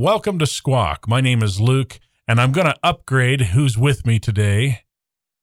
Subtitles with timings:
[0.00, 1.06] Welcome to Squawk.
[1.06, 4.80] My name is Luke, and I'm going to upgrade who's with me today.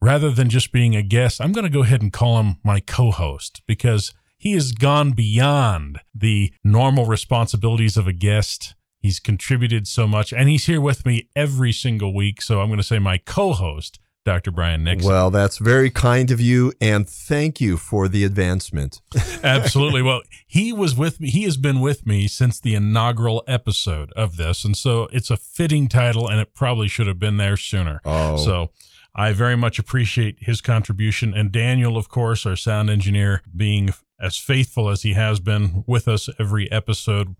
[0.01, 2.79] Rather than just being a guest, I'm going to go ahead and call him my
[2.79, 8.73] co host because he has gone beyond the normal responsibilities of a guest.
[8.99, 12.41] He's contributed so much, and he's here with me every single week.
[12.41, 14.51] So I'm going to say my co host, Dr.
[14.51, 15.09] Brian Nixon.
[15.09, 18.99] Well, that's very kind of you, and thank you for the advancement.
[19.41, 20.01] Absolutely.
[20.01, 21.29] Well, he was with me.
[21.29, 25.37] He has been with me since the inaugural episode of this, and so it's a
[25.37, 28.01] fitting title, and it probably should have been there sooner.
[28.03, 28.35] Oh.
[28.35, 28.71] So
[29.15, 34.35] I very much appreciate his contribution, and Daniel, of course, our sound engineer, being as
[34.37, 37.37] faithful as he has been with us every episode,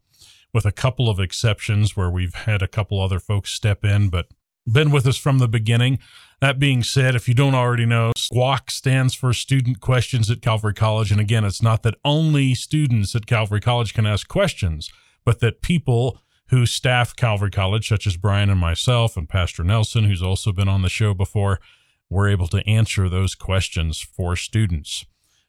[0.54, 4.27] with a couple of exceptions where we've had a couple other folks step in, but
[4.71, 5.99] been with us from the beginning.
[6.39, 10.73] That being said, if you don't already know, SQUAC stands for Student Questions at Calvary
[10.73, 11.12] College.
[11.12, 14.91] And again, it's not that only students at Calvary College can ask questions,
[15.26, 20.05] but that people who staff Calvary College, such as Brian and myself and Pastor Nelson,
[20.05, 21.60] who's also been on the show before,
[22.10, 25.05] were able to answer those questions for students.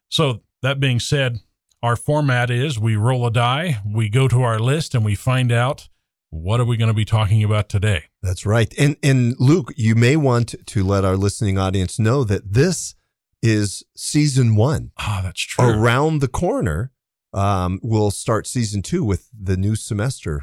[0.08, 1.40] So, that being said,
[1.82, 5.52] our format is we roll a die, we go to our list, and we find
[5.52, 5.88] out
[6.30, 8.04] what are we going to be talking about today?
[8.22, 8.72] That's right.
[8.78, 12.94] And and Luke, you may want to let our listening audience know that this
[13.42, 14.90] is season one.
[14.98, 15.64] Ah, that's true.
[15.64, 16.92] Around the corner,
[17.32, 20.42] um, we'll start season two with the new semester.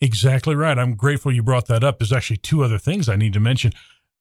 [0.00, 0.78] Exactly right.
[0.78, 1.98] I'm grateful you brought that up.
[1.98, 3.72] There's actually two other things I need to mention.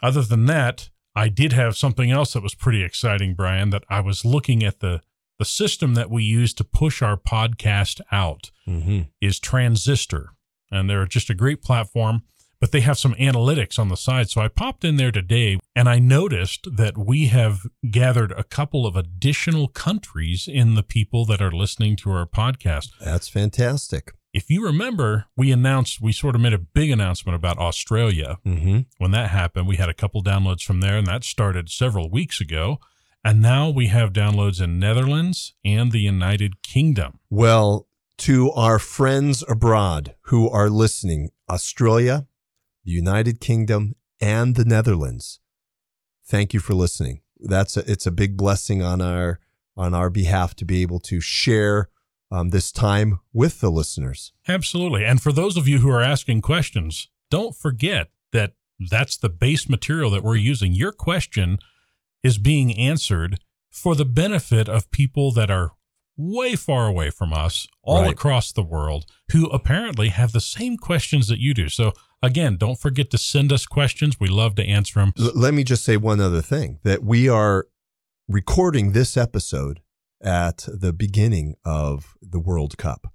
[0.01, 3.99] other than that, I did have something else that was pretty exciting, Brian, that I
[3.99, 5.01] was looking at the
[5.39, 9.01] the system that we use to push our podcast out mm-hmm.
[9.19, 10.33] is Transistor.
[10.69, 12.21] And they're just a great platform,
[12.59, 14.29] but they have some analytics on the side.
[14.29, 18.85] So I popped in there today and I noticed that we have gathered a couple
[18.85, 22.89] of additional countries in the people that are listening to our podcast.
[22.99, 27.57] That's fantastic if you remember, we announced, we sort of made a big announcement about
[27.57, 28.39] Australia.
[28.45, 28.79] Mm-hmm.
[28.97, 32.39] When that happened, we had a couple downloads from there, and that started several weeks
[32.39, 32.79] ago.
[33.23, 37.19] And now we have downloads in Netherlands and the United Kingdom.
[37.29, 37.87] Well,
[38.19, 42.27] to our friends abroad who are listening, Australia,
[42.83, 45.39] the United Kingdom, and the Netherlands,
[46.25, 47.21] thank you for listening.
[47.39, 49.39] That's a, it's a big blessing on our
[49.77, 51.89] on our behalf to be able to share
[52.31, 54.31] um, this time with the listeners.
[54.47, 55.05] Absolutely.
[55.05, 58.53] And for those of you who are asking questions, don't forget that
[58.89, 60.73] that's the base material that we're using.
[60.73, 61.59] Your question
[62.23, 65.71] is being answered for the benefit of people that are
[66.17, 68.11] way far away from us, all right.
[68.11, 71.69] across the world, who apparently have the same questions that you do.
[71.69, 74.19] So, again, don't forget to send us questions.
[74.19, 75.13] We love to answer them.
[75.17, 77.67] L- let me just say one other thing that we are
[78.27, 79.79] recording this episode
[80.23, 83.07] at the beginning of the World Cup.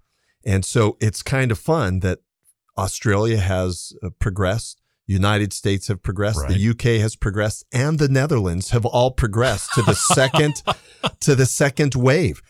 [0.44, 2.20] And so it's kind of fun that
[2.78, 6.52] Australia has uh, progressed, United States have progressed, right.
[6.52, 10.62] the UK has progressed, and the Netherlands have all progressed to the second
[11.20, 12.42] to the second wave.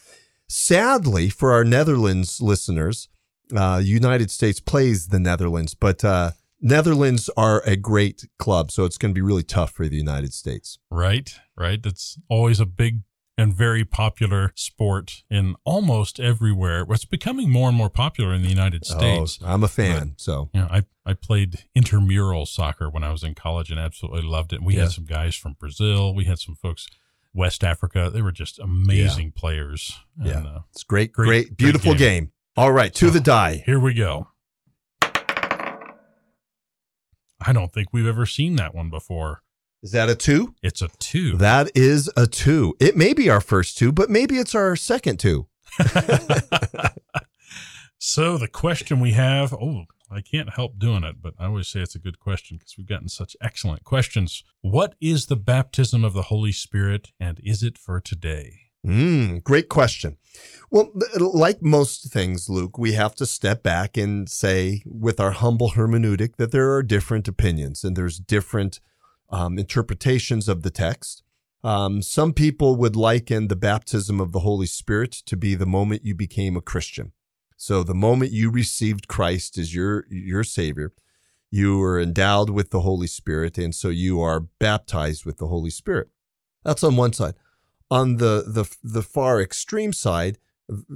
[0.48, 3.08] Sadly, for our Netherlands listeners,
[3.54, 8.98] uh, United States plays the Netherlands, but uh, Netherlands are a great club, so it's
[8.98, 10.78] going to be really tough for the United States.
[10.90, 11.82] Right, right.
[11.82, 13.00] That's always a big
[13.38, 16.86] and very popular sport in almost everywhere.
[16.88, 19.38] It's becoming more and more popular in the United oh, States.
[19.42, 20.08] Oh, I'm a fan.
[20.08, 23.78] But, so, you know, I, I played intramural soccer when I was in college and
[23.78, 24.62] absolutely loved it.
[24.62, 24.82] We yeah.
[24.82, 26.14] had some guys from Brazil.
[26.14, 26.88] We had some folks
[27.34, 28.10] West Africa.
[28.12, 29.40] They were just amazing yeah.
[29.40, 29.98] players.
[30.18, 32.24] And, yeah, uh, it's great, great, great beautiful great game.
[32.24, 32.32] game.
[32.56, 33.62] All right, to so, the die.
[33.66, 34.28] Here we go.
[37.38, 39.42] I don't think we've ever seen that one before.
[39.82, 40.54] Is that a two?
[40.62, 41.36] It's a two.
[41.36, 42.74] That is a two.
[42.80, 45.46] It may be our first two, but maybe it's our second two.
[47.98, 51.80] so the question we have, oh, I can't help doing it, but I always say
[51.80, 54.44] it's a good question because we've gotten such excellent questions.
[54.60, 58.60] What is the baptism of the Holy Spirit and is it for today?
[58.86, 60.16] Mm, great question.
[60.70, 65.70] Well, like most things, Luke, we have to step back and say, with our humble
[65.70, 68.80] hermeneutic, that there are different opinions and there's different
[69.30, 71.22] um, interpretations of the text.
[71.64, 76.04] Um, some people would liken the baptism of the Holy Spirit to be the moment
[76.04, 77.12] you became a Christian.
[77.56, 80.92] So the moment you received Christ as your your Savior,
[81.50, 85.70] you were endowed with the Holy Spirit, and so you are baptized with the Holy
[85.70, 86.08] Spirit.
[86.64, 87.34] That's on one side.
[87.90, 90.38] On the the the far extreme side,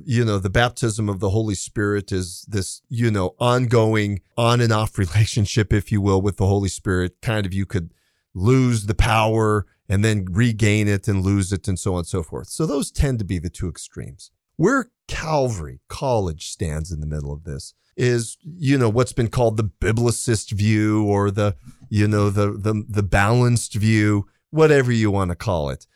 [0.04, 4.72] you know, the baptism of the Holy Spirit is this, you know, ongoing on and
[4.72, 7.20] off relationship, if you will, with the Holy Spirit.
[7.22, 7.92] Kind of you could
[8.34, 12.22] lose the power and then regain it and lose it and so on and so
[12.22, 12.48] forth.
[12.48, 14.30] So those tend to be the two extremes.
[14.56, 19.56] Where Calvary College stands in the middle of this is, you know, what's been called
[19.56, 21.56] the biblicist view or the,
[21.88, 25.86] you know, the, the, the balanced view, whatever you want to call it.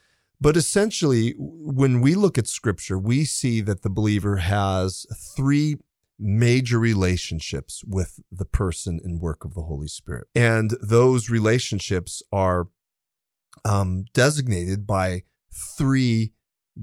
[0.41, 5.77] But essentially, when we look at scripture, we see that the believer has three
[6.19, 10.29] major relationships with the person and work of the Holy Spirit.
[10.35, 12.69] And those relationships are
[13.65, 15.23] um, designated by
[15.53, 16.33] three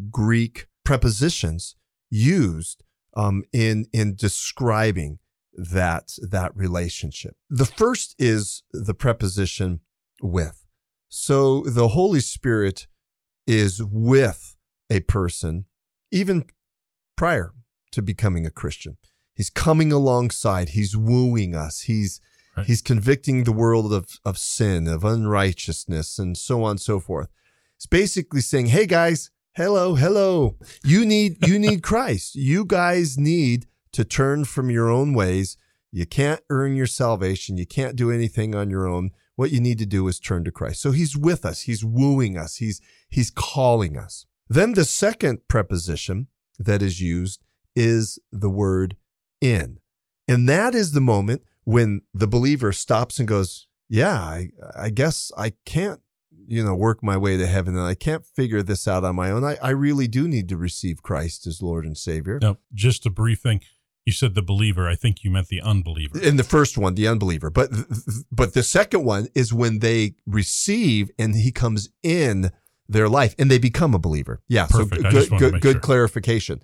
[0.09, 1.75] Greek prepositions
[2.09, 2.83] used
[3.15, 5.19] um, in in describing
[5.53, 7.35] that that relationship.
[7.49, 9.81] The first is the preposition
[10.21, 10.65] with.
[11.09, 12.87] So the Holy Spirit
[13.45, 14.55] is with
[14.89, 15.65] a person
[16.11, 16.45] even
[17.17, 17.53] prior
[17.91, 18.97] to becoming a Christian.
[19.41, 20.69] He's coming alongside.
[20.69, 21.81] He's wooing us.
[21.81, 22.21] He's
[22.55, 22.63] right.
[22.67, 27.27] he's convicting the world of of sin, of unrighteousness, and so on and so forth.
[27.75, 30.57] It's basically saying, "Hey guys, hello, hello.
[30.83, 32.35] You need you need Christ.
[32.35, 35.57] You guys need to turn from your own ways.
[35.91, 37.57] You can't earn your salvation.
[37.57, 39.09] You can't do anything on your own.
[39.37, 40.83] What you need to do is turn to Christ.
[40.83, 41.61] So he's with us.
[41.61, 42.57] He's wooing us.
[42.57, 42.79] He's
[43.09, 44.27] he's calling us.
[44.47, 46.27] Then the second preposition
[46.59, 47.41] that is used
[47.75, 48.97] is the word
[49.41, 49.79] in.
[50.27, 55.31] And that is the moment when the believer stops and goes, Yeah, I, I guess
[55.37, 55.99] I can't,
[56.47, 59.31] you know, work my way to heaven and I can't figure this out on my
[59.31, 59.43] own.
[59.43, 62.39] I, I really do need to receive Christ as Lord and Savior.
[62.41, 63.61] Now, just a brief thing.
[64.05, 64.87] You said the believer.
[64.89, 66.19] I think you meant the unbeliever.
[66.19, 67.51] In the first one, the unbeliever.
[67.51, 67.69] But
[68.31, 72.51] but the second one is when they receive and he comes in
[72.89, 74.41] their life and they become a believer.
[74.47, 74.65] Yeah.
[74.67, 75.03] Perfect.
[75.03, 75.81] So good good, good sure.
[75.81, 76.63] clarification.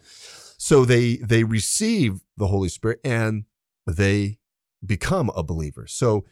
[0.58, 3.46] So they they receive the Holy Spirit and
[3.86, 4.40] they
[4.86, 5.88] become a believer.
[5.88, 6.26] So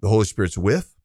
[0.00, 0.96] the Holy Spirit's with,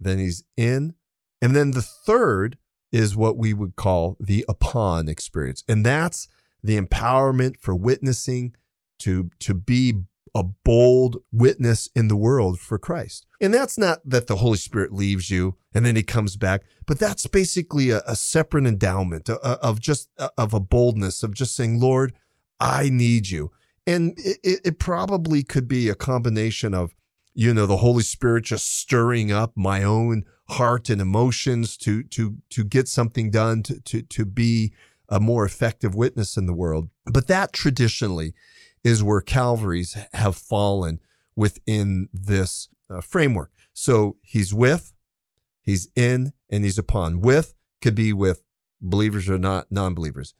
[0.00, 0.94] then he's in,
[1.42, 2.58] and then the third
[2.90, 5.62] is what we would call the upon experience.
[5.68, 6.28] And that's
[6.62, 8.54] the empowerment for witnessing
[9.00, 9.94] to to be
[10.38, 13.26] a bold witness in the world for Christ.
[13.40, 16.98] And that's not that the Holy Spirit leaves you and then he comes back, but
[16.98, 21.80] that's basically a, a separate endowment of, of just of a boldness of just saying,
[21.80, 22.14] Lord,
[22.60, 23.50] I need you.
[23.86, 26.94] And it, it probably could be a combination of,
[27.34, 32.38] you know, the Holy Spirit just stirring up my own heart and emotions to to
[32.50, 34.72] to get something done to to to be
[35.08, 36.88] a more effective witness in the world.
[37.04, 38.34] But that traditionally
[38.84, 41.00] is where Calvaries have fallen
[41.36, 43.52] within this uh, framework.
[43.72, 44.92] So he's with,
[45.60, 47.20] he's in, and he's upon.
[47.20, 48.42] With could be with
[48.80, 50.34] believers or not non believers.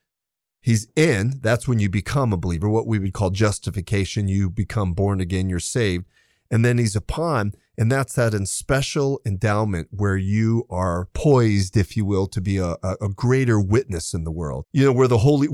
[0.61, 4.28] He's in, that's when you become a believer, what we would call justification.
[4.28, 6.04] You become born again, you're saved.
[6.50, 7.52] And then he's upon.
[7.76, 12.57] and that's that in special endowment where you are poised, if you will, to be
[12.57, 14.64] a, a, greater witness in the world.
[14.73, 15.49] You know, where the holy,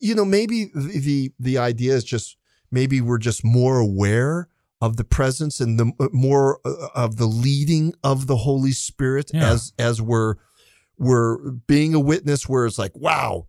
[0.00, 2.36] you know, maybe the, the idea is just,
[2.70, 4.48] maybe we're just more aware
[4.80, 9.30] of the presence and the uh, more uh, of the leading of the Holy Spirit
[9.32, 9.50] yeah.
[9.50, 10.36] as, as we're,
[10.98, 13.46] we're being a witness where it's like, wow,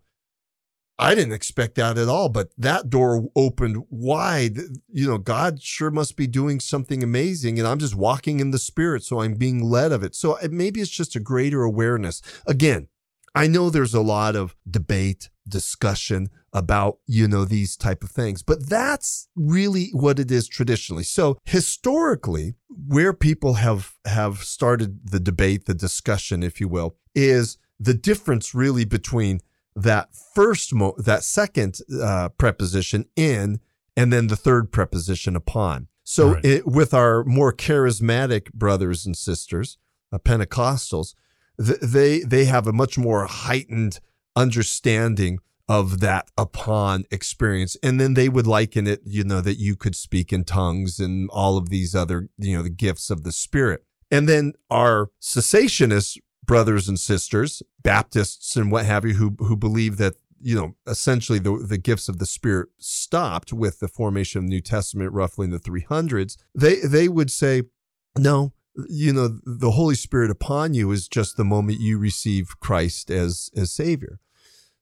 [0.98, 4.58] I didn't expect that at all, but that door opened wide.
[4.88, 8.58] You know, God sure must be doing something amazing, and I'm just walking in the
[8.58, 10.14] Spirit, so I'm being led of it.
[10.14, 12.22] So uh, maybe it's just a greater awareness.
[12.46, 12.88] Again,
[13.34, 18.42] I know there's a lot of debate, discussion about, you know, these type of things,
[18.42, 21.02] but that's really what it is traditionally.
[21.04, 27.56] So historically, where people have, have started the debate, the discussion, if you will, is
[27.80, 29.40] the difference really between
[29.74, 33.60] that first mo- that second uh, preposition in
[33.96, 35.88] and then the third preposition upon.
[36.04, 36.44] So right.
[36.44, 39.78] it, with our more charismatic brothers and sisters,
[40.12, 41.14] uh, Pentecostals,
[41.64, 44.00] th- they they have a much more heightened
[44.34, 45.38] understanding
[45.68, 47.76] of that upon experience.
[47.82, 51.30] And then they would liken it, you know, that you could speak in tongues and
[51.30, 53.84] all of these other, you know, the gifts of the Spirit.
[54.10, 59.96] And then our cessationist brothers and sisters, Baptists and what have you, who, who believe
[59.98, 64.44] that, you know, essentially the, the gifts of the Spirit stopped with the formation of
[64.44, 67.62] the New Testament roughly in the 300s, they, they would say,
[68.18, 68.52] no,
[68.88, 73.50] you know, the Holy Spirit upon you is just the moment you receive Christ as,
[73.56, 74.18] as Savior.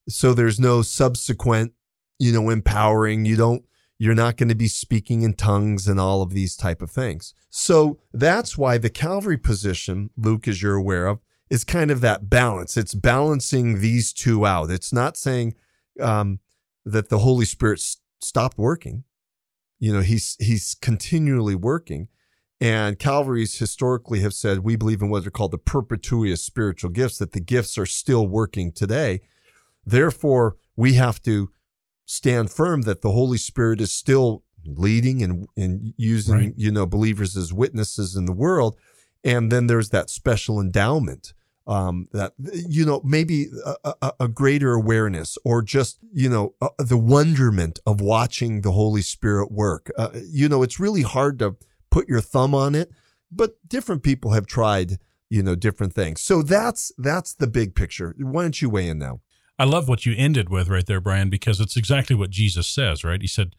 [0.08, 1.72] So there's no subsequent,
[2.18, 3.24] you know, empowering.
[3.24, 3.64] You don't,
[3.98, 7.34] you're not going to be speaking in tongues and all of these type of things.
[7.50, 12.30] So that's why the Calvary position, Luke, as you're aware of, is kind of that
[12.30, 12.76] balance.
[12.76, 14.70] It's balancing these two out.
[14.70, 15.54] It's not saying
[16.00, 16.38] um,
[16.84, 17.82] that the Holy Spirit
[18.20, 19.04] stopped working.
[19.78, 22.08] You know, he's he's continually working.
[22.60, 26.90] And Calvary's historically have said we believe in what are called the perpetuity of spiritual
[26.90, 29.22] gifts, that the gifts are still working today.
[29.84, 31.50] Therefore, we have to
[32.04, 36.54] stand firm that the Holy Spirit is still leading and, and using, right.
[36.54, 38.76] you know, believers as witnesses in the world.
[39.24, 41.32] And then there's that special endowment
[41.70, 42.32] um, that
[42.68, 47.78] you know maybe a, a, a, greater awareness or just you know uh, the wonderment
[47.86, 49.90] of watching the Holy Spirit work.
[49.96, 51.56] Uh, you know, it's really hard to
[51.90, 52.90] put your thumb on it,
[53.30, 54.98] but different people have tried
[55.28, 56.20] you know different things.
[56.20, 58.16] So that's that's the big picture.
[58.18, 59.20] Why don't you weigh in now?
[59.60, 63.04] I love what you ended with right there, Brian, because it's exactly what Jesus says,
[63.04, 63.20] right?
[63.20, 63.54] He said,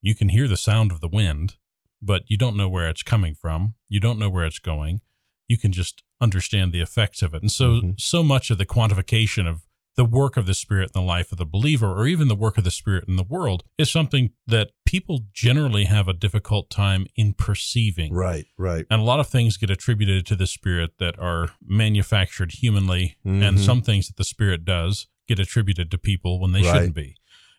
[0.00, 1.56] You can hear the sound of the wind,
[2.00, 3.74] but you don't know where it's coming from.
[3.88, 5.00] You don't know where it's going.
[5.48, 7.42] You can just understand the effects of it.
[7.42, 7.90] And so, mm-hmm.
[7.98, 9.62] so much of the quantification of
[9.96, 12.58] the work of the Spirit in the life of the believer, or even the work
[12.58, 17.06] of the Spirit in the world, is something that people generally have a difficult time
[17.14, 18.12] in perceiving.
[18.12, 18.86] Right, right.
[18.90, 23.42] And a lot of things get attributed to the Spirit that are manufactured humanly, mm-hmm.
[23.42, 26.72] and some things that the Spirit does get attributed to people when they right.
[26.72, 27.16] shouldn't be.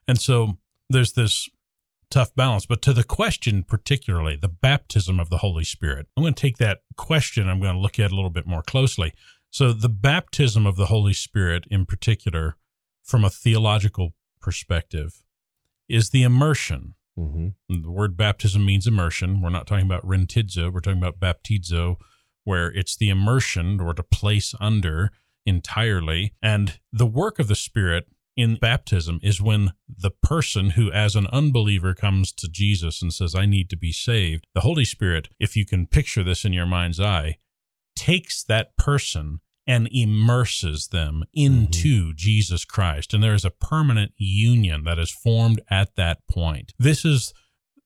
[0.08, 0.58] And so
[0.89, 1.50] there's this
[2.15, 2.65] tough balance.
[2.65, 6.57] But to the question, particularly the baptism of the Holy Spirit, I'm going to take
[6.57, 9.13] that question, I'm going to look at a little bit more closely.
[9.50, 12.55] So, the baptism of the Holy Spirit, in particular,
[13.03, 15.24] from a theological perspective,
[15.89, 16.95] is the immersion.
[17.19, 17.81] Mm-hmm.
[17.84, 19.41] The word baptism means immersion.
[19.41, 21.98] We're not talking about rhantizo, we're talking about baptizo,
[22.45, 25.12] where it's the immersion or to place under
[25.45, 26.34] entirely.
[26.41, 31.27] And the work of the Spirit in baptism is when the person who, as an
[31.27, 35.56] unbeliever, comes to Jesus and says, I need to be saved, the Holy Spirit, if
[35.56, 37.38] you can picture this in your mind's eye,
[37.96, 42.15] takes that person and immerses them into mm-hmm.
[42.15, 43.13] Jesus Christ.
[43.13, 46.74] And there is a permanent union that is formed at that point.
[46.77, 47.34] This is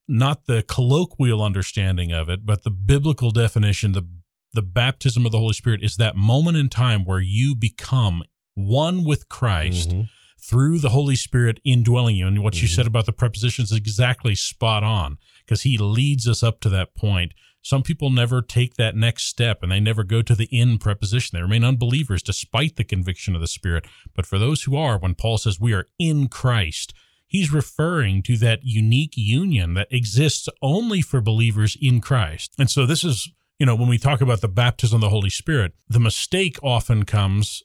[0.08, 4.08] not the colloquial understanding of it, but the biblical definition, the
[4.52, 8.24] the baptism of the Holy Spirit is that moment in time where you become
[8.56, 10.02] one with Christ mm-hmm.
[10.42, 12.28] Through the Holy Spirit indwelling you.
[12.28, 12.64] And what mm-hmm.
[12.64, 16.70] you said about the prepositions is exactly spot on because he leads us up to
[16.70, 17.34] that point.
[17.62, 21.38] Some people never take that next step and they never go to the in preposition.
[21.38, 23.86] They remain unbelievers despite the conviction of the Spirit.
[24.16, 26.94] But for those who are, when Paul says we are in Christ,
[27.28, 32.54] he's referring to that unique union that exists only for believers in Christ.
[32.58, 33.30] And so this is
[33.60, 37.04] you know, when we talk about the baptism of the Holy Spirit, the mistake often
[37.04, 37.62] comes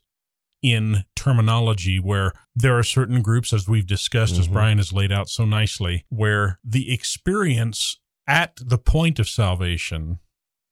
[0.65, 4.41] in terminology where there are certain groups, as we've discussed, mm-hmm.
[4.41, 10.21] as Brian has laid out so nicely, where the experience at the point of salvation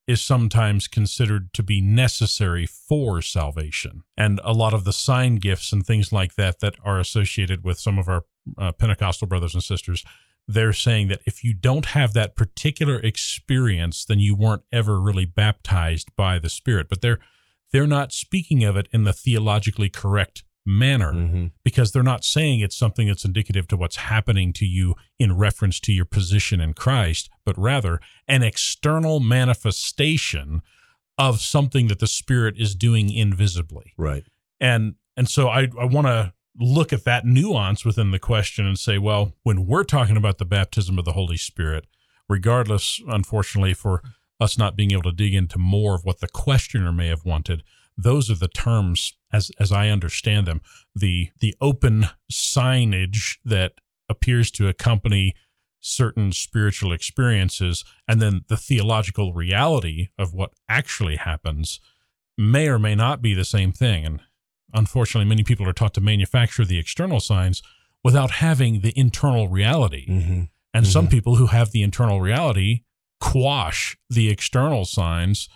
[0.07, 4.01] is sometimes considered to be necessary for salvation.
[4.17, 7.79] And a lot of the sign gifts and things like that that are associated with
[7.79, 8.23] some of our
[8.57, 10.03] uh, Pentecostal brothers and sisters
[10.47, 15.25] they're saying that if you don't have that particular experience, then you weren't ever really
[15.25, 16.89] baptized by the Spirit.
[16.89, 17.19] But they're
[17.73, 21.47] they're not speaking of it in the theologically correct manner mm-hmm.
[21.63, 25.79] because they're not saying it's something that's indicative to what's happening to you in reference
[25.81, 30.61] to your position in Christ, but rather an external manifestation
[31.17, 33.93] of something that the Spirit is doing invisibly.
[33.97, 34.23] Right.
[34.61, 38.77] And and so I I want to look at that nuance within the question and
[38.77, 41.87] say, well, when we're talking about the baptism of the Holy Spirit,
[42.29, 44.03] regardless, unfortunately, for
[44.39, 47.63] us not being able to dig into more of what the questioner may have wanted,
[47.97, 50.61] those are the terms as as I understand them.
[50.95, 53.73] The the open signage that
[54.09, 55.33] appears to accompany
[55.79, 61.79] certain spiritual experiences and then the theological reality of what actually happens
[62.37, 64.05] may or may not be the same thing.
[64.05, 64.21] And
[64.73, 67.61] unfortunately, many people are taught to manufacture the external signs
[68.03, 70.07] without having the internal reality.
[70.07, 70.43] Mm-hmm.
[70.73, 70.91] And mm-hmm.
[70.91, 72.81] some people who have the internal reality
[73.23, 75.47] quash the external signs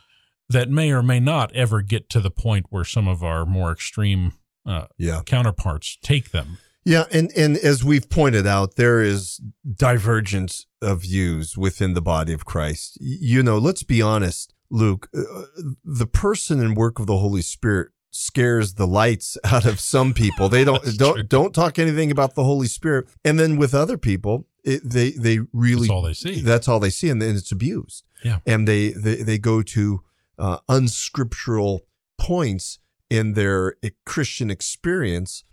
[0.48, 3.74] that may or may not ever get to the point where some of our more
[3.74, 4.32] extreme
[4.66, 5.22] uh, yeah.
[5.26, 6.60] counterparts take them.
[6.86, 9.42] Yeah, and and as we've pointed out, there is
[9.76, 12.98] divergence of views within the body of Christ.
[13.02, 15.10] You know, let's be honest, Luke.
[15.14, 15.44] Uh,
[15.84, 20.48] the person and work of the Holy Spirit scares the lights out of some people.
[20.48, 21.24] They don't don't true.
[21.24, 25.40] don't talk anything about the Holy Spirit, and then with other people, it, they they
[25.54, 26.42] really That's all they see.
[26.42, 28.04] That's all they see, and then it's abused.
[28.24, 28.40] Yeah.
[28.46, 30.04] and they they, they go to
[30.40, 31.82] uh, unscriptural
[32.18, 35.44] points in their eh, Christian experience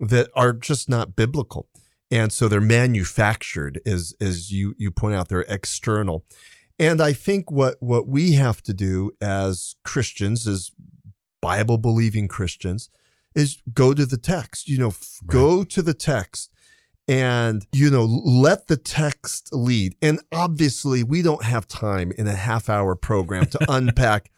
[0.00, 1.68] that are just not biblical,
[2.10, 6.24] and so they're manufactured, as as you you point out, they're external.
[6.78, 10.70] And I think what what we have to do as Christians, as
[11.40, 12.88] Bible believing Christians,
[13.34, 14.68] is go to the text.
[14.68, 15.32] You know, f- Right.
[15.32, 16.50] go to the text
[17.08, 19.94] and you know let the text lead.
[20.02, 24.30] And obviously we don't have time in a half hour program to unpack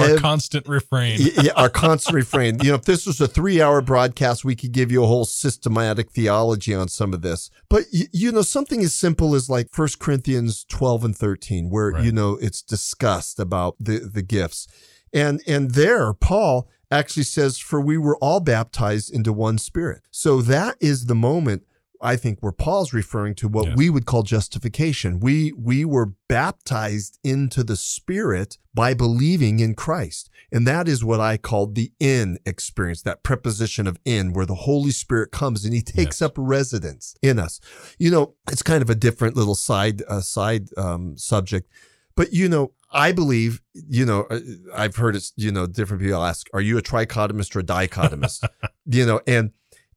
[0.00, 1.18] Our ev- constant refrain.
[1.20, 2.58] yeah, our constant refrain.
[2.62, 5.24] You know if this was a three hour broadcast we could give you a whole
[5.24, 7.50] systematic theology on some of this.
[7.68, 11.90] But y- you know something as simple as like First corinthians 12 and 13 where
[11.92, 12.04] Right.
[12.04, 14.66] you know it's discussed about the the gifts.
[15.14, 20.02] And and there paul actually says for we were all baptized into one spirit.
[20.10, 21.62] So that is the moment
[22.02, 25.20] I think where Paul's referring to what we would call justification.
[25.20, 30.28] We we were baptized into the Spirit by believing in Christ.
[30.50, 34.54] And that is what I call the in experience, that preposition of in, where the
[34.54, 36.22] Holy Spirit comes and he takes Yes.
[36.22, 37.60] up residence in us.
[37.98, 41.70] You know, it's kind of a different little side uh, side um, subject,
[42.16, 44.40] but you know, I believe, you know, uh,
[44.74, 48.46] I've heard it's, you know, different people ask, are you a trichotomist or a dichotomist?
[48.86, 49.52] you know, and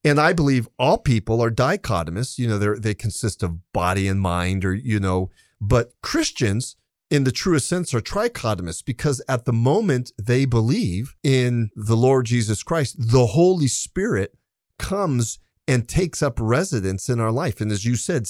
[0.05, 2.37] and I believe all people are dichotomous.
[2.37, 6.77] You know, they they consist of body and mind, or you know, but Christians,
[7.09, 12.27] in the truest sense, are trichotomous because at the moment they believe in the Lord
[12.27, 14.37] Jesus Christ, the Holy Spirit
[14.77, 18.27] comes and takes up residence in our life, and as you said,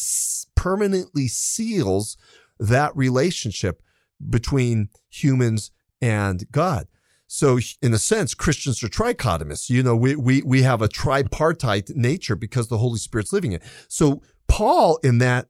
[0.55, 2.15] permanently seals
[2.57, 3.81] that relationship
[4.29, 6.87] between humans and God.
[7.27, 9.69] So, in a sense, Christians are trichotomous.
[9.69, 13.63] You know, we, we, we have a tripartite nature because the Holy Spirit's living it.
[13.87, 15.47] So, Paul, in that,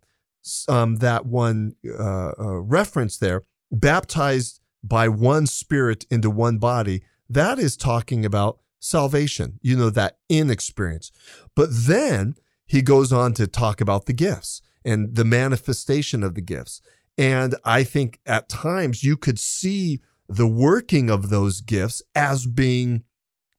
[0.70, 7.60] um, that one uh, uh, reference there, baptized by one spirit into one body, that
[7.60, 11.12] is talking about salvation, you know, that in experience.
[11.56, 12.36] But then
[12.66, 16.82] he goes on to talk about the gifts and the manifestation of the gifts.
[17.18, 23.04] And I think at times you could see the working of those gifts as being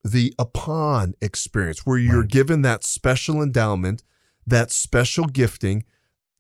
[0.05, 2.31] the upon experience, where you're Right.
[2.31, 4.03] given that special endowment,
[4.47, 5.85] that special gifting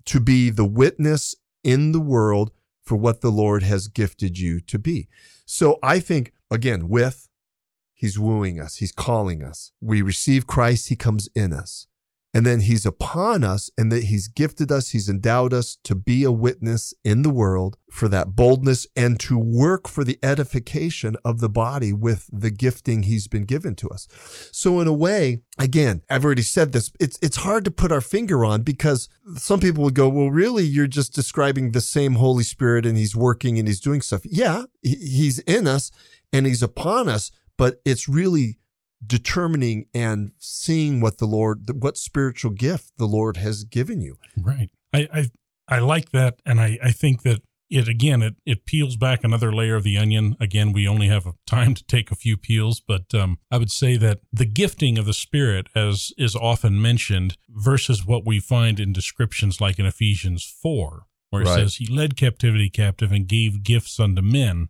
[0.04, 1.34] to be the witness
[1.64, 5.08] in the world for what the Lord has gifted you to be.
[5.44, 7.28] So I think, again, with
[7.92, 9.72] He's wooing us, He's calling us.
[9.80, 11.86] We receive Christ, He comes in us.
[12.36, 16.22] And then He's upon us, and that He's gifted us, He's endowed us to be
[16.22, 21.40] a witness in the world for that boldness and to work for the edification of
[21.40, 24.06] the body with the gifting He's been given to us.
[24.52, 28.02] So, in a way, again, I've already said this, it's, it's hard to put our
[28.02, 32.44] finger on because some people would go, well, really, you're just describing the same Holy
[32.44, 34.20] Spirit and He's working and He's doing stuff.
[34.26, 35.90] Yeah, He's in us
[36.34, 38.58] and He's upon us, but it's really
[39.04, 44.16] determining and seeing what the Lord, what spiritual gift the Lord has given you.
[44.36, 44.70] Right.
[44.92, 45.30] I, I
[45.68, 49.52] I like that, and I I think that it again it it peels back another
[49.52, 50.36] layer of the onion.
[50.40, 53.96] Again, we only have time to take a few peels, but um, I would say
[53.96, 58.92] that the gifting of the Spirit, as is often mentioned, versus what we find in
[58.92, 61.56] descriptions like in Ephesians four, where it Right.
[61.58, 64.68] says He led captivity captive and gave gifts unto men.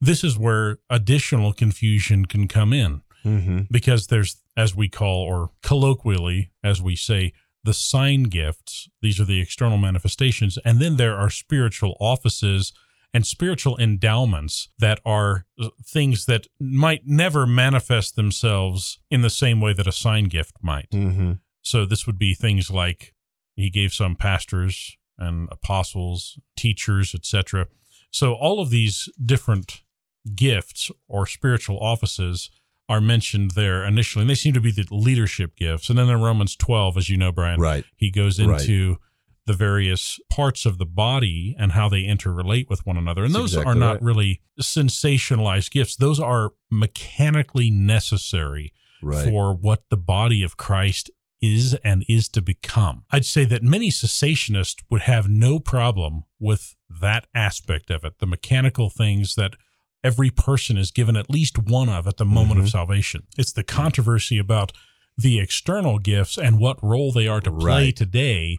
[0.00, 3.60] This is where additional confusion can come in Mm-hmm.
[3.70, 7.32] because there's as we call or colloquially as we say
[7.64, 12.72] the sign gifts these are the external manifestations and then there are spiritual offices
[13.14, 19.60] and spiritual endowments that are uh, things that might never manifest themselves in the same
[19.60, 21.32] way that a sign gift might Mm-hmm.
[21.62, 23.14] so this would be things like
[23.56, 27.68] he gave some pastors and apostles, teachers, etc.
[28.10, 29.82] So all of these different
[30.34, 32.50] gifts or spiritual offices
[32.88, 35.88] are mentioned there initially, and they seem to be the leadership gifts.
[35.88, 37.84] And then in Romans 12, as you know, Brian, Right.
[37.96, 38.60] he goes Right.
[38.60, 38.98] into
[39.46, 43.24] the various parts of the body and how they interrelate with one another.
[43.24, 44.02] And That's those exactly are not right.
[44.02, 45.96] really sensationalized gifts.
[45.96, 49.24] Those are mechanically necessary Right.
[49.28, 51.10] for what the body of Christ
[51.42, 53.04] is and is to become.
[53.10, 58.26] I'd say that many cessationists would have no problem with that aspect of it, the
[58.26, 59.54] mechanical things that
[60.04, 62.64] every person is given at least one of at the moment Mhm.
[62.64, 63.26] of salvation.
[63.38, 64.70] It's the controversy about
[65.16, 67.96] the external gifts and what role they are to play Right.
[67.96, 68.58] today,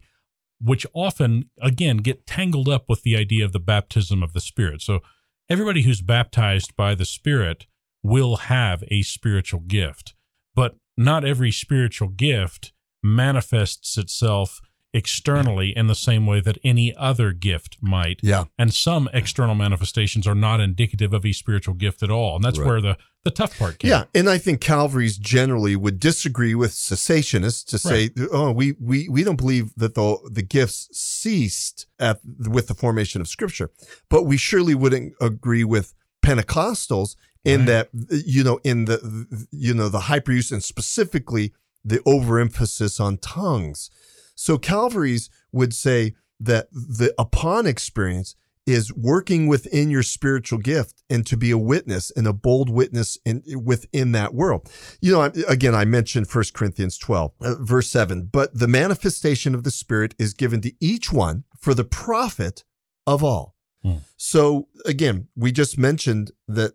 [0.59, 4.81] which often, again, get tangled up with the idea of the baptism of the Spirit.
[4.81, 5.01] So
[5.49, 7.67] everybody who's baptized by the Spirit
[8.01, 10.15] will have a spiritual gift,
[10.55, 12.71] but not every spiritual gift
[13.03, 14.61] manifests itself
[14.95, 18.19] externally in the same way that any other gift might.
[18.23, 18.45] Yeah.
[18.57, 22.35] And some external manifestations are not indicative of a spiritual gift at all.
[22.37, 22.67] And that's Right.
[22.67, 23.89] where the, the tough part came.
[23.91, 29.09] Yeah, and I think Calvary's generally would disagree with cessationists to say, "Oh, we we
[29.09, 33.71] we don't believe that the the gifts ceased at with the formation of Scripture,"
[34.09, 37.67] but we surely wouldn't agree with Pentecostals in Right.
[37.67, 37.89] that
[38.25, 41.51] you know in the you know the hyperuse and specifically
[41.83, 43.89] the overemphasis on tongues.
[44.35, 51.25] So Calvary's would say that the upon experience is working within your spiritual gift and
[51.27, 54.69] to be a witness and a bold witness in within that world.
[55.01, 59.63] You know, again, I mentioned 1 Corinthians 12, uh, verse 7, but the manifestation of
[59.63, 62.63] the Spirit is given to each one for the profit
[63.05, 63.55] of all.
[63.83, 63.97] Hmm.
[64.17, 66.73] So again, we just mentioned that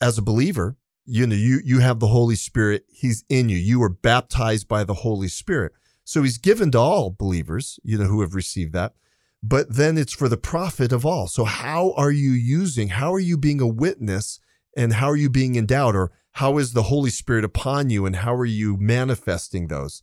[0.00, 3.56] as a believer, you know, you you have the Holy Spirit, he's in you.
[3.56, 5.72] You are baptized by the Holy Spirit.
[6.06, 8.94] So he's given to all believers, you know, who have received that
[9.42, 11.28] but then it's for the profit of all.
[11.28, 14.40] So how are you using, how are you being a witness
[14.76, 18.16] and how are you being endowed or how is the Holy Spirit upon you and
[18.16, 20.02] how are you manifesting those?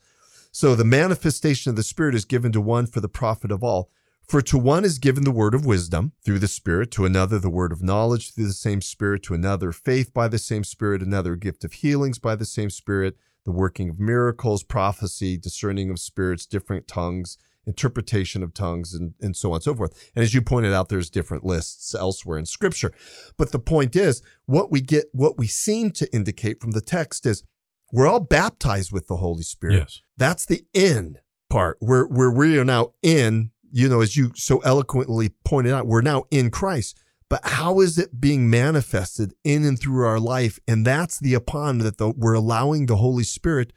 [0.51, 3.89] So the manifestation of the Spirit is given to one for the profit of all.
[4.25, 7.49] For to one is given the word of wisdom through the Spirit, to another the
[7.49, 11.35] word of knowledge through the same Spirit, to another faith by the same Spirit, another
[11.35, 16.45] gift of healings by the same Spirit, the working of miracles, prophecy, discerning of spirits,
[16.45, 20.11] different tongues, interpretation of tongues, and, and so on and so forth.
[20.15, 22.91] And as you pointed out, there's different lists elsewhere in Scripture.
[23.37, 27.25] But the point is, what we get, what we seem to indicate from the text
[27.25, 27.43] is
[27.91, 29.75] we're all baptized with the Holy Spirit.
[29.75, 30.01] Yes.
[30.17, 34.59] That's the in part where, where we are now in, you know, as you so
[34.59, 36.99] eloquently pointed out, we're now in Christ.
[37.33, 40.59] But how is it being manifested in and through our life?
[40.67, 43.73] And that's the upon that the, we're allowing the Holy Spirit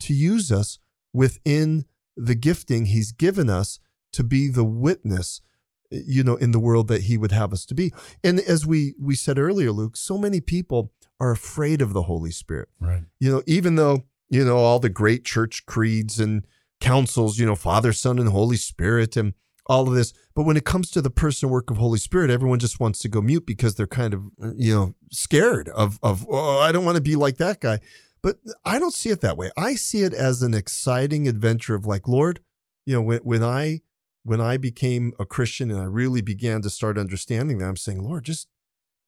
[0.00, 0.78] to use us
[1.12, 1.84] within
[2.16, 3.78] the gifting he's given us
[4.14, 5.42] to be the witness
[5.90, 8.94] you know in the world that he would have us to be and as we
[8.98, 13.02] we said earlier luke so many people are afraid of the holy spirit Right.
[13.20, 16.46] you know even though you know all the great church creeds and
[16.80, 19.34] councils you know father son and holy spirit and
[19.66, 22.58] all of this but when it comes to the person work of holy spirit everyone
[22.58, 24.22] just wants to go mute because they're kind of
[24.56, 27.78] you know scared of of oh i don't want to be like that guy.
[28.22, 29.50] But i don't see it that way.
[29.56, 32.40] I see it as an exciting adventure of like lord
[32.86, 33.80] you know when, when i
[34.22, 38.02] when i became a christian and i really began to start understanding that i'm saying
[38.02, 38.48] lord just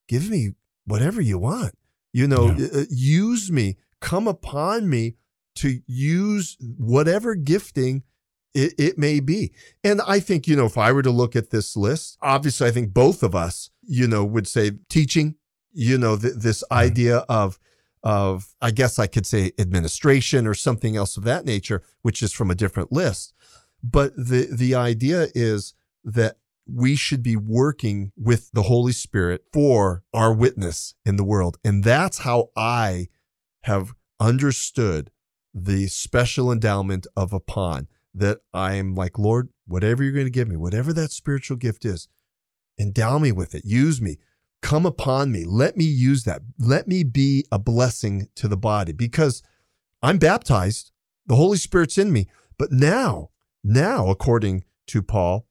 [0.09, 0.53] give me
[0.87, 1.75] whatever you want.
[2.13, 2.69] You know Yeah.
[2.73, 3.77] uh, use me.
[4.01, 5.17] Come upon me
[5.57, 8.03] to use whatever gifting
[8.57, 9.53] it, it may be.
[9.85, 12.71] And i think you know if i were to look at this list obviously i
[12.71, 15.37] think both of us you know would say teaching
[15.73, 17.59] you know th- this idea of
[18.03, 22.33] of i guess i could say administration or something else of that nature which is
[22.33, 23.33] from a different list.
[23.83, 30.03] But the the idea is that we should be working with the holy spirit for
[30.13, 31.59] our witness in the world.
[31.65, 33.09] And that's how i
[33.63, 35.11] have understood
[35.53, 40.49] the special endowment of upon that i am like lord whatever you're going to give
[40.49, 42.09] me whatever that spiritual gift is
[42.79, 44.17] endow me with it use me
[44.63, 48.93] come upon me let me use that let me be a blessing to the body
[48.93, 49.43] because
[50.03, 50.91] i'm baptized
[51.27, 52.27] the holy spirit's in me
[52.59, 53.31] but now
[53.63, 55.47] now according to paul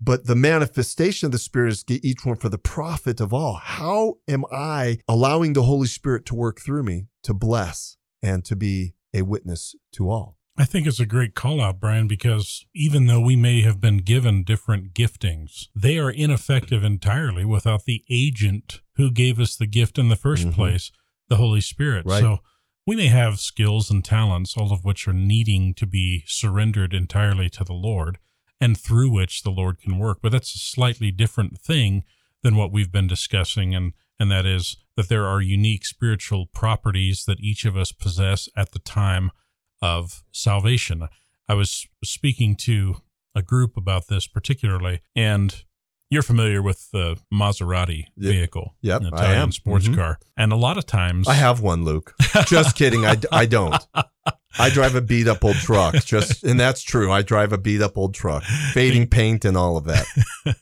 [0.00, 3.54] but the manifestation of the spirit is each one for the profit of all.
[3.54, 8.56] How am i allowing the holy spirit to work through me to bless and to
[8.56, 13.06] be a witness to all I think it's a great call out, Brian, because even
[13.06, 18.80] though we may have been given different giftings, they are ineffective entirely without the agent
[18.96, 20.54] who gave us the gift in the 1st Mhm.
[20.54, 20.92] place,
[21.28, 22.04] the Holy Spirit.
[22.04, 22.20] Right.
[22.20, 22.40] So
[22.86, 27.48] we may have skills and talents, all of which are needing to be surrendered entirely
[27.50, 28.18] to the Lord
[28.60, 30.18] and through which the Lord can work.
[30.20, 32.04] But that's a slightly different thing
[32.42, 33.74] than what we've been discussing.
[33.74, 38.48] And, and that is that there are unique spiritual properties that each of us possess
[38.54, 39.30] at the time
[39.82, 41.08] of salvation.
[41.48, 42.96] I was speaking to
[43.34, 45.64] a group about this particularly, and
[46.10, 48.32] you're familiar with the Maserati Yep.
[48.32, 49.52] vehicle, Yep, an I Italian am.
[49.52, 49.94] sports Mhm.
[49.94, 52.14] car, and a lot of times i have one luke
[52.46, 53.86] just kidding I, I don't
[54.58, 57.80] i drive a beat up old truck just and that's true i drive a beat
[57.80, 60.06] up old truck fading paint and all of that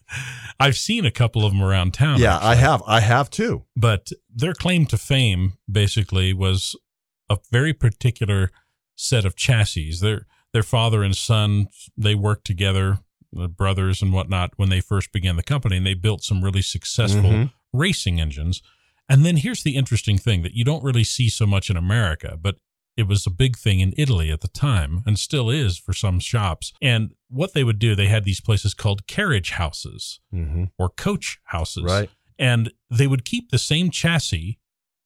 [0.60, 2.18] I've seen a couple of them around town.
[2.20, 6.76] yeah i have i have too but their claim to fame basically was
[7.30, 8.50] a very particular
[9.00, 9.92] set of chassis.
[10.00, 12.98] Their their father and son they worked together,
[13.32, 16.62] the brothers and whatnot, when they first began the company, and they built some really
[16.62, 17.52] successful Mhm.
[17.72, 18.62] racing engines.
[19.08, 22.38] And then here's the interesting thing that you don't really see so much in America,
[22.40, 22.56] but
[22.96, 26.18] it was a big thing in Italy at the time and still is for some
[26.18, 26.72] shops.
[26.82, 30.64] And what they would do, they had these places called carriage houses Mm-hmm.
[30.78, 31.84] or coach houses.
[31.84, 32.10] Right.
[32.38, 34.58] And they would keep the same chassis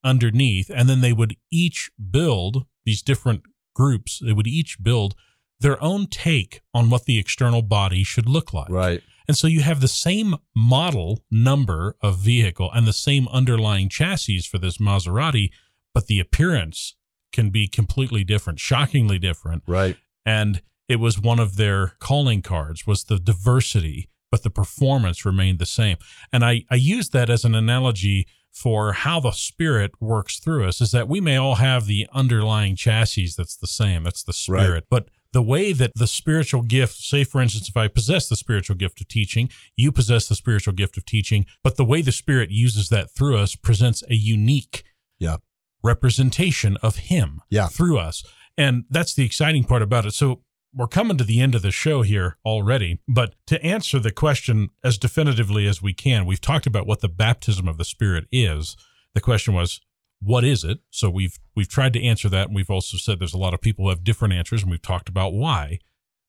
[0.03, 5.15] underneath, and then they would each build these different groups, they would each build
[5.59, 8.69] their own take on what the external body should look like.
[8.69, 9.01] Right.
[9.27, 14.41] And so you have the same model number of vehicle and the same underlying chassis
[14.41, 15.51] for this Maserati,
[15.93, 16.95] but the appearance
[17.31, 19.63] can be completely different, shockingly different.
[19.65, 19.97] Right.
[20.25, 25.59] And it was one of their calling cards was the diversity, but the performance remained
[25.59, 25.97] the same.
[26.31, 30.79] And I, I use that as an analogy for how the spirit works through us
[30.79, 34.03] is that we may all have the underlying chassis that's the same.
[34.03, 34.61] That's the Right.
[34.63, 34.85] spirit.
[34.89, 38.75] But the way that the spiritual gift, say for instance, if I possess the spiritual
[38.75, 42.51] gift of teaching, you possess the spiritual gift of teaching, but the way the spirit
[42.51, 44.83] uses that through us presents a unique
[45.19, 45.37] Yeah.
[45.83, 47.67] representation of him Yeah.
[47.67, 48.23] through us.
[48.57, 50.13] And that's the exciting part about it.
[50.13, 50.43] So
[50.75, 54.69] we're coming to the end of the show here already, but to answer the question
[54.83, 58.75] as definitively as we can, we've talked about what the baptism of the Spirit is.
[59.13, 59.81] The question was,
[60.21, 60.79] what is it?
[60.89, 63.61] So we've we've tried to answer that, and we've also said there's a lot of
[63.61, 65.79] people who have different answers, and we've talked about why.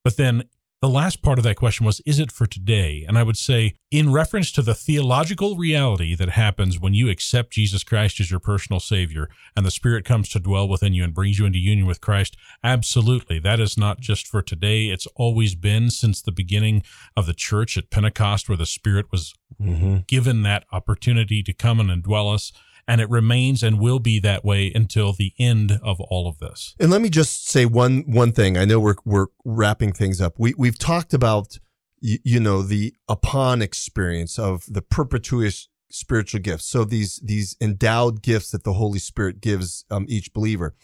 [0.03, 0.45] But then
[0.85, 3.07] the last part of that question was, is it for today?
[3.09, 7.55] And I would say, in reference to the theological reality that happens when you accept
[7.55, 11.15] Jesus Christ as your personal Savior and the Spirit comes to dwell within you and
[11.15, 13.39] brings you into union with Christ, absolutely.
[13.39, 14.89] That is not just for today.
[14.89, 16.83] It's always been since the beginning
[17.17, 19.99] of the church at Pentecost, where the Spirit was Mm-hmm.
[20.09, 22.53] given that opportunity to come and indwell us.
[22.87, 26.75] And it remains and will be that way until the end of all of this.
[26.79, 28.59] And let me just say one one thing.
[28.59, 30.35] I know we're we're wrapping things up.
[30.39, 31.59] We we've talked about
[32.01, 36.67] you, you know the upon experience of the perpetuous spiritual gifts.
[36.67, 40.75] So these these endowed gifts that the Holy Spirit gives um, each believer,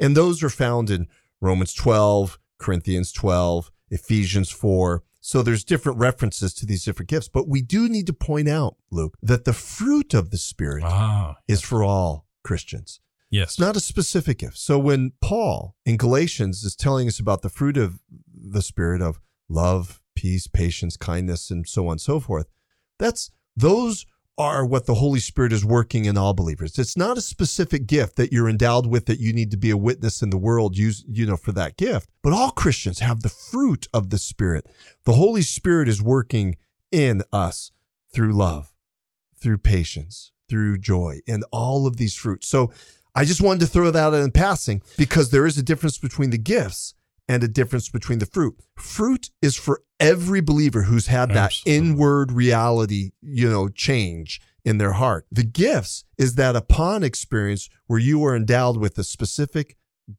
[0.00, 1.06] and those are found in
[1.40, 5.04] Romans twelve, Corinthians twelve, Ephesians four.
[5.26, 8.76] So there's different references to these different gifts, but we do need to point out,
[8.90, 13.00] Luke, that the fruit of the Spirit Ah, is for all Christians.
[13.30, 13.52] yes.
[13.52, 14.58] It's not a specific gift.
[14.58, 18.00] So when Paul in Galatians is telling us about the fruit of
[18.34, 22.48] the spirit of love, peace, patience, kindness, and so on and so forth,
[22.98, 24.04] that's those
[24.36, 26.78] are what the Holy Spirit is working in all believers.
[26.78, 29.76] It's not a specific gift that you're endowed with that you need to be a
[29.76, 32.08] witness in the world, use, you know, for that gift.
[32.22, 34.66] But all Christians have the fruit of the Spirit.
[35.04, 36.56] The Holy Spirit is working
[36.90, 37.70] in us
[38.12, 38.72] through love,
[39.36, 42.48] through patience, through joy, and all of these fruits.
[42.48, 42.72] So
[43.14, 46.30] I just wanted to throw that out in passing because there is a difference between
[46.30, 46.94] the gifts
[47.28, 48.56] and a difference between the fruit.
[48.76, 51.88] Fruit is for every believer who's had that Absolutely.
[51.88, 55.26] inward reality, you know, change in their heart.
[55.30, 59.76] The gifts is that upon experience where you are endowed with a specific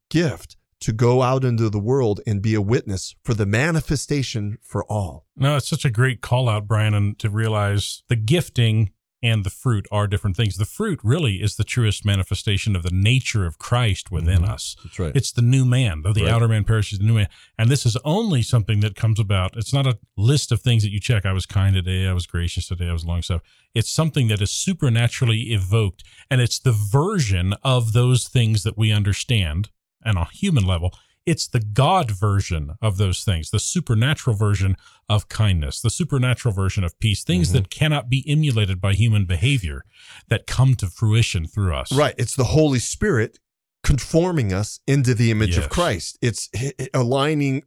[0.10, 4.84] gift to go out into the world and be a witness for the manifestation for
[4.86, 5.26] all.
[5.36, 8.92] No, it's such a great call out, Brian, and to realize the gifting
[9.26, 10.58] and the fruit are different things.
[10.58, 14.50] The fruit really is the truest manifestation of the nature of Christ within Mhm.
[14.50, 14.76] us.
[14.84, 15.16] That's right.
[15.16, 16.32] It's the new man, though the Right.
[16.34, 17.28] outer man perishes, the new man.
[17.58, 19.58] And this is only something that comes about.
[19.58, 21.26] It's not a list of things that you check.
[21.26, 22.08] I was kind today.
[22.08, 22.88] I was gracious today.
[22.88, 23.50] I was long suffering.
[23.74, 26.04] It's something that is supernaturally evoked.
[26.30, 29.70] And it's the version of those things that we understand
[30.04, 30.94] and on a human level.
[31.26, 34.76] It's the God version of those things, the supernatural version
[35.10, 37.54] of kindness, the supernatural version of peace, things Mhm.
[37.54, 39.84] that cannot be emulated by human behavior
[40.30, 41.92] that come to fruition through us.
[41.92, 42.16] Right.
[42.18, 43.40] It's the Holy Spirit
[43.84, 45.66] conforming us into the image Yes.
[45.66, 46.18] of Christ.
[46.22, 46.50] It's
[46.94, 47.64] aligning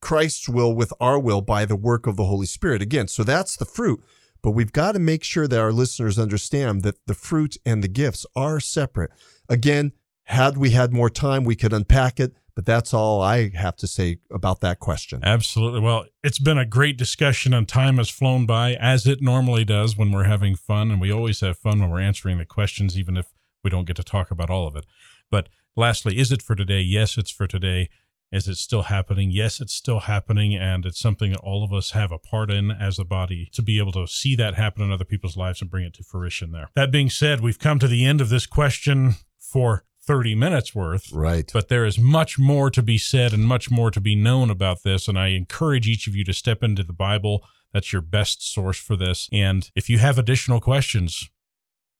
[0.00, 2.82] Christ's will with our will by the work of the Holy Spirit.
[2.82, 4.02] Again, so that's the fruit.
[4.42, 7.88] But we've got to make sure that our listeners understand that the fruit and the
[7.88, 9.10] gifts are separate.
[9.48, 9.92] Again,
[10.26, 12.34] had we had more time, we could unpack it.
[12.54, 15.20] But that's all I have to say about that question.
[15.22, 15.80] Absolutely.
[15.80, 19.94] Well, it's been a great discussion, and time has flown by as it normally does
[19.94, 20.90] when we're having fun.
[20.90, 23.26] And we always have fun when we're answering the questions, even if
[23.62, 24.86] we don't get to talk about all of it.
[25.30, 26.80] But lastly, is it for today?
[26.80, 27.90] Yes, it's for today.
[28.32, 29.30] Is it still happening?
[29.30, 30.54] Yes, it's still happening.
[30.54, 33.60] And it's something that all of us have a part in as a body to
[33.60, 36.52] be able to see that happen in other people's lives and bring it to fruition
[36.52, 36.70] there.
[36.74, 41.12] That being said, we've come to the end of this question for 30 minutes worth.
[41.12, 41.50] Right.
[41.52, 44.82] But there is much more to be said and much more to be known about
[44.82, 45.08] this.
[45.08, 47.44] And I encourage each of you to step into the Bible.
[47.72, 49.28] That's your best source for this.
[49.32, 51.28] And if you have additional questions,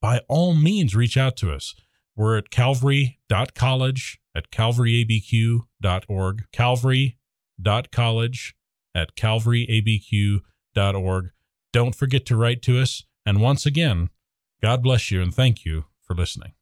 [0.01, 1.75] by all means, reach out to us.
[2.15, 8.55] We're at calvary.college at calvaryabq.org, calvary.college
[8.95, 11.31] at calvaryabq.org.
[11.73, 13.03] Don't forget to write to us.
[13.27, 14.11] And once again,
[14.63, 16.56] God bless you and thank you for listening.